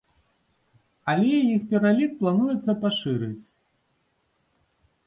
Але 1.13 1.35
іх 1.55 1.61
пералік 1.73 2.11
плануецца 2.23 2.71
пашырыць. 2.87 3.47